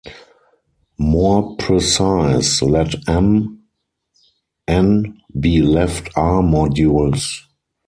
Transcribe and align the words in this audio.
More 0.97 1.55
precise, 1.57 2.63
let 2.63 3.07
"M", 3.07 3.59
"N" 4.67 5.21
be 5.39 5.61
left 5.61 6.09
"R"-modules. 6.15 7.41